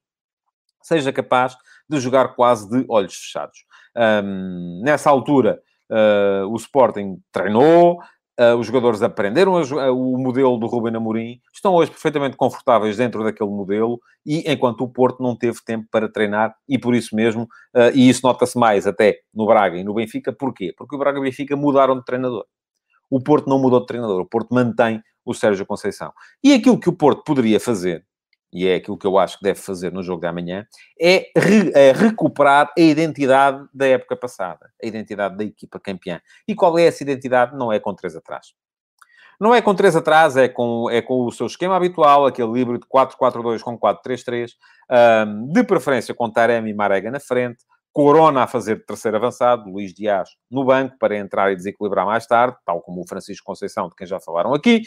[0.82, 1.58] seja capaz
[1.90, 3.66] de jogar quase de olhos fechados.
[3.96, 8.00] Um, nessa altura, uh, o Sporting treinou,
[8.38, 12.98] Uh, os jogadores aprenderam a, a, o modelo do Ruben Amorim, estão hoje perfeitamente confortáveis
[12.98, 17.16] dentro daquele modelo, e enquanto o Porto não teve tempo para treinar, e por isso
[17.16, 20.74] mesmo, uh, e isso nota-se mais até no Braga e no Benfica, porquê?
[20.78, 22.46] Porque o Braga e o Benfica mudaram de treinador.
[23.10, 26.12] O Porto não mudou de treinador, o Porto mantém o Sérgio Conceição.
[26.44, 28.06] E aquilo que o Porto poderia fazer,
[28.56, 30.66] e é aquilo que eu acho que deve fazer no jogo de amanhã,
[31.00, 36.22] é, re, é, recuperar a identidade da época passada, a identidade da equipa campeã.
[36.48, 37.54] E qual é essa identidade?
[37.54, 38.54] Não é com três atrás.
[39.38, 42.80] Não é com três atrás, é com, é com o seu esquema habitual, aquele híbrido
[42.80, 44.52] de 4-4-2 com 4-3-3,
[45.28, 47.66] um, de preferência com Taremi e Marega na frente,
[47.96, 52.58] Corona a fazer terceiro avançado, Luís Dias no banco para entrar e desequilibrar mais tarde,
[52.66, 54.82] tal como o Francisco Conceição, de quem já falaram aqui.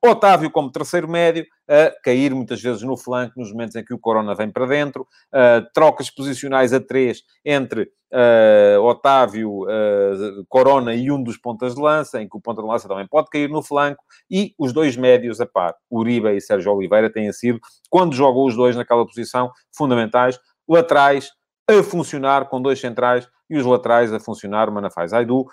[0.00, 3.98] Otávio como terceiro médio, a cair muitas vezes no flanco nos momentos em que o
[3.98, 5.02] Corona vem para dentro.
[5.34, 11.80] Uh, trocas posicionais a três entre uh, Otávio, uh, Corona e um dos pontas de
[11.80, 14.04] lança, em que o ponta de lança também pode cair no flanco.
[14.30, 17.58] E os dois médios a par, Uribe e Sérgio Oliveira, têm sido,
[17.90, 20.38] quando jogam os dois naquela posição, fundamentais.
[20.68, 21.30] Laterais,
[21.68, 25.46] a funcionar com dois centrais e os laterais a funcionar, Manafaz Aidu, uh,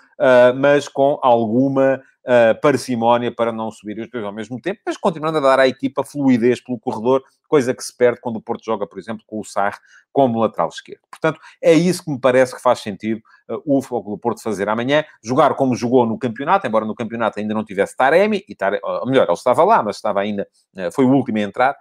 [0.56, 5.38] mas com alguma uh, parcimónia para não subir os dois ao mesmo tempo, mas continuando
[5.38, 8.86] a dar à equipa fluidez pelo corredor, coisa que se perde quando o Porto joga,
[8.86, 9.78] por exemplo, com o Sarre
[10.12, 11.02] como lateral esquerdo.
[11.10, 14.68] Portanto, é isso que me parece que faz sentido uh, o Fogo do Porto fazer
[14.68, 18.80] amanhã, jogar como jogou no campeonato, embora no campeonato ainda não tivesse Taremi, e Taremi,
[18.82, 20.48] ou melhor, ele estava lá, mas estava ainda,
[20.92, 21.76] foi o último a entrar,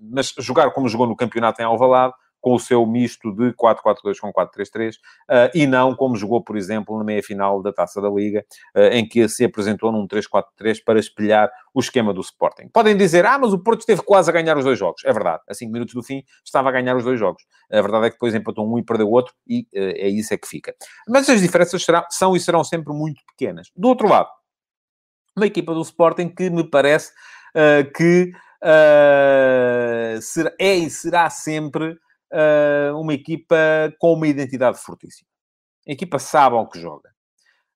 [0.00, 2.14] mas jogar como jogou no campeonato em Alvalade,
[2.46, 6.96] com o seu misto de 4-4-2 com 4-3-3, uh, e não como jogou, por exemplo,
[6.96, 11.50] na meia-final da Taça da Liga, uh, em que se apresentou num 3-4-3 para espelhar
[11.74, 12.68] o esquema do Sporting.
[12.68, 15.04] Podem dizer, ah, mas o Porto esteve quase a ganhar os dois jogos.
[15.04, 17.42] É verdade, a 5 minutos do fim estava a ganhar os dois jogos.
[17.68, 20.32] A verdade é que depois empatou um e perdeu o outro, e uh, é isso
[20.32, 20.72] é que fica.
[21.08, 23.72] Mas as diferenças serão, são e serão sempre muito pequenas.
[23.74, 24.28] Do outro lado,
[25.36, 27.10] uma equipa do Sporting que me parece
[27.96, 28.30] que
[28.62, 31.98] uh, será, é e será sempre
[32.32, 33.56] uh, uma equipa
[33.98, 35.28] com uma identidade fortíssima.
[35.88, 37.10] A equipa sabe ao que joga.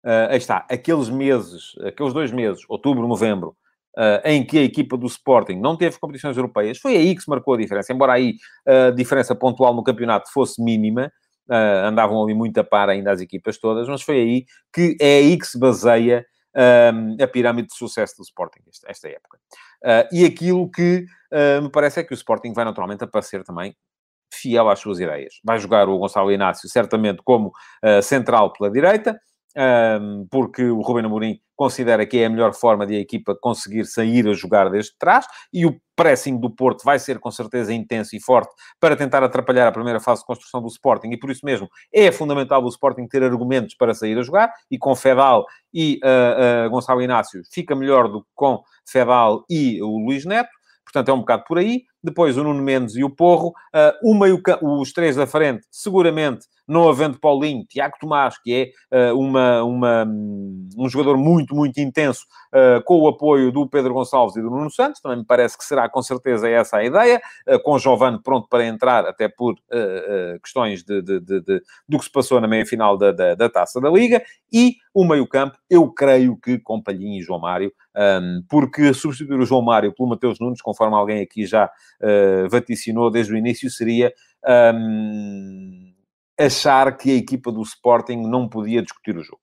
[0.04, 3.56] Uh, aí está, aqueles meses, aqueles dois meses, outubro, novembro,
[3.98, 7.28] Uh, em que a equipa do Sporting não teve competições europeias, foi aí que se
[7.28, 7.92] marcou a diferença.
[7.92, 11.12] Embora aí a diferença pontual no campeonato fosse mínima,
[11.84, 15.36] andavam ali muito a par ainda as equipas todas, mas foi aí que é aí
[15.36, 16.24] que se baseia
[17.20, 19.40] a pirâmide de sucesso do Sporting, esta época.
[20.12, 21.04] e aquilo que
[21.60, 23.74] me parece é que o Sporting vai naturalmente aparecer também
[24.40, 25.34] fiel às suas ideias.
[25.44, 27.52] Vai jogar o Gonçalo Inácio, certamente, como
[28.02, 29.18] central pela direita,
[30.30, 34.26] porque o Ruben Amorim considera que é a melhor forma de a equipa conseguir sair
[34.26, 38.20] a jogar desde trás, e o pressing do Porto vai ser com certeza intenso e
[38.20, 38.50] forte
[38.80, 42.10] para tentar atrapalhar a primeira fase de construção do Sporting, e por isso mesmo é
[42.10, 46.70] fundamental o Sporting ter argumentos para sair a jogar, e com Fedal e uh, uh,
[46.70, 50.48] Gonçalo Inácio fica melhor do que com Fedal e o Luís Neto,
[50.82, 51.82] portanto é um bocado por aí.
[52.02, 56.46] Depois o Nuno Mendes e o Porro, uh, o meio, os três da frente, seguramente
[56.70, 60.06] não havendo Paulinho, Tiago Tomás, que é uh, uma, uma,
[60.78, 64.70] um jogador muito, muito intenso, uh, com o apoio do Pedro Gonçalves e do Nuno
[64.70, 68.48] Santos, também me parece que será com certeza essa a ideia, uh, com Giovanni pronto
[68.48, 69.56] para entrar, até por
[70.42, 73.80] questões de, de, de, de, do que se passou na meia-final da, da, da, Taça
[73.80, 78.94] da Liga, e o meio-campo, eu creio que com Palhinha e João Mário, um, porque
[78.94, 81.68] substituir o João Mário pelo Mateus Nunes, conforme alguém aqui já
[82.48, 84.12] vaticinou desde o início, seria...
[84.74, 85.89] Um,
[86.40, 89.40] achar que a equipa do Sporting não podia discutir o jogo.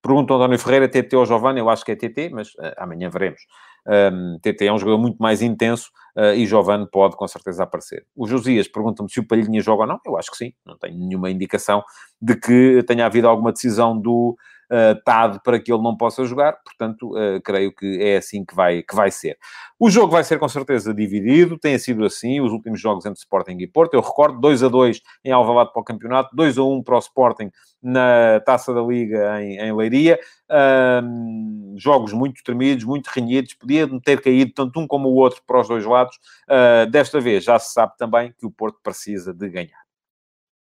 [0.00, 1.58] Pergunta António Ferreira, TT ou Giovanni?
[1.58, 3.40] Eu acho que é TT, mas uh, amanhã veremos.
[3.86, 8.06] Um, TT é um jogador muito mais intenso uh, e Giovanni pode com certeza aparecer.
[8.14, 9.98] O Josias pergunta-me se o Palhinha joga ou não.
[10.06, 10.52] Eu acho que sim.
[10.64, 11.82] Não tenho nenhuma indicação
[12.20, 14.36] de que tenha havido alguma decisão do
[14.70, 16.58] uh, TAD para que ele não possa jogar.
[16.64, 19.38] Portanto, uh, creio que é assim que vai, que vai ser.
[19.78, 21.58] O jogo vai ser com certeza dividido.
[21.58, 23.94] Tem sido assim os últimos jogos entre Sporting e Porto.
[23.94, 26.98] Eu recordo 2 a 2 em Alvalade para o campeonato, 2 a 1 para o
[26.98, 27.50] Sporting
[27.82, 30.18] na Taça da Liga em, em Leiria.
[30.50, 33.54] Um, jogos muito tremidos, muito renhidos.
[33.54, 36.16] Podia ter caído tanto um como o outro para os dois lados.
[36.48, 39.87] Uh, desta vez já se sabe também que o Porto precisa de ganhar.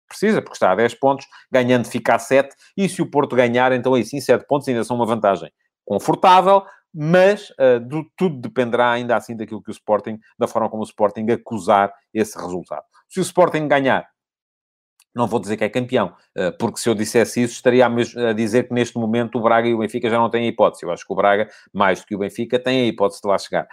[0.08, 3.72] Precisa, porque está a 10 pontos, ganhando fica a 7, e se o Porto ganhar,
[3.72, 5.52] então aí sim, 7 pontos ainda são uma vantagem
[5.86, 10.82] confortável, mas uh, do, tudo dependerá ainda assim daquilo que o Sporting, da forma como
[10.82, 12.84] o Sporting acusar esse resultado.
[13.10, 14.08] Se o Sporting ganhar,
[15.18, 18.68] não vou dizer que é campeão, eh, porque se eu dissesse isso, estaria a dizer
[18.68, 20.84] que neste momento o Braga e o Benfica já não têm a hipótese.
[20.84, 23.38] Eu acho que o Braga, mais do que o Benfica, tem a hipótese de lá
[23.38, 23.68] chegar.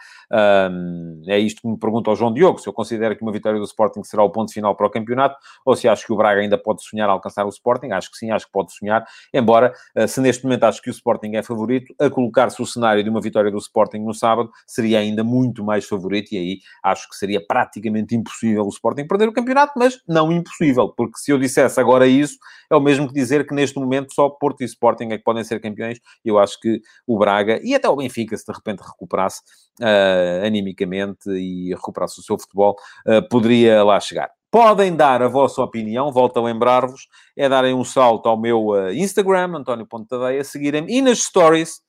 [1.26, 3.64] é isto que me pergunta ao João Diogo, se eu considero que uma vitória do
[3.64, 6.59] Sporting será o ponto final para o campeonato, ou se acho que o Braga ainda
[6.59, 7.90] pode sonhar alcançar o Sporting.
[7.92, 10.92] Acho que sim, acho que pode sonhar, embora, eh, se neste momento acho que o
[10.92, 14.98] Sporting é favorito, a colocar-se o cenário de uma vitória do Sporting no sábado, seria
[14.98, 19.33] ainda muito mais favorito, e aí acho que seria praticamente impossível o Sporting perder o
[19.33, 22.37] campeonato, mas não impossível, porque se eu dissesse agora isso,
[22.70, 25.44] é o mesmo que dizer que neste momento só Porto e Sporting é que podem
[25.44, 25.99] ser campeões.
[26.25, 29.40] Eu acho que o Braga e até o Benfica, se de repente recuperasse
[29.81, 34.31] uh, animicamente e recuperasse o seu futebol, uh, poderia lá chegar.
[34.51, 38.92] Podem dar a vossa opinião, volto a lembrar-vos, é darem um salto ao meu uh,
[38.92, 41.83] Instagram, António Pontadeia, seguirem-me e nas stories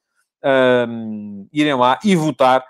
[1.51, 2.63] irem lá e votar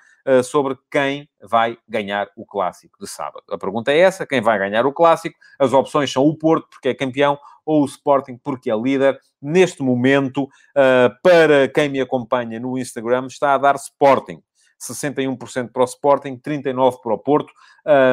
[0.44, 3.44] sobre quem vai ganhar o clássico de sábado.
[3.52, 5.38] A pergunta é essa: quem vai ganhar o clássico?
[5.60, 9.20] As opções são o Porto, porque é campeão, ou o Sporting, porque é líder.
[9.42, 14.42] Neste momento, uh, para quem me acompanha no Instagram, está a dar Sporting.
[14.80, 17.52] 61% para o Sporting, 39% para o Porto.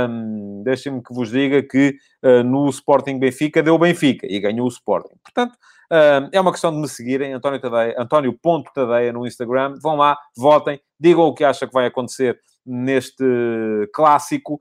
[0.09, 4.71] Um, Deixem-me que vos diga que uh, no Sporting Benfica deu Benfica e ganhou o
[4.71, 5.17] Sporting.
[5.23, 5.59] Portanto,
[6.33, 8.39] é uma questão de me seguirem, António, Tadeia, António
[8.73, 9.75] Tadeia no Instagram.
[9.83, 13.25] Vão lá, votem, digam o que acham que vai acontecer neste
[13.93, 14.59] clássico.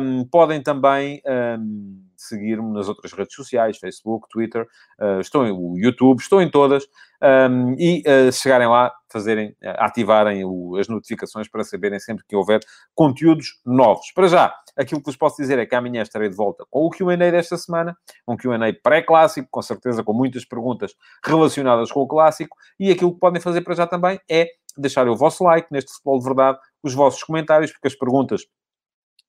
[0.00, 1.22] Um, podem também.
[1.26, 4.66] Um, seguir-me nas outras redes sociais, Facebook, Twitter,
[5.00, 6.84] uh, estou em o YouTube, estou em todas,
[7.22, 12.36] um, e uh, chegarem lá, fazerem, uh, ativarem o, as notificações para saberem sempre que
[12.36, 12.60] houver
[12.94, 14.12] conteúdos novos.
[14.12, 16.90] Para já, aquilo que vos posso dizer é que amanhã estarei de volta com o
[16.90, 22.56] Q&A desta semana, um Q&A pré-clássico, com certeza com muitas perguntas relacionadas com o clássico,
[22.78, 26.18] e aquilo que podem fazer para já também é deixar o vosso like neste Futebol
[26.18, 28.46] de Verdade, os vossos comentários, porque as perguntas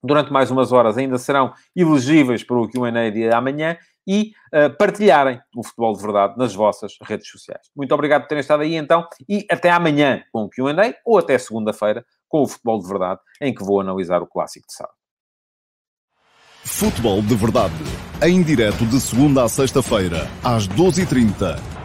[0.03, 5.39] durante mais umas horas ainda serão elegíveis para o Q&A de amanhã e uh, partilharem
[5.55, 7.69] o futebol de verdade nas vossas redes sociais.
[7.75, 11.37] Muito obrigado por terem estado aí então e até amanhã com o Q&A ou até
[11.37, 14.95] segunda-feira com o futebol de verdade em que vou analisar o clássico de sábado.
[16.63, 17.73] Futebol de verdade,
[18.21, 21.78] em direto de segunda a sexta-feira às 12h30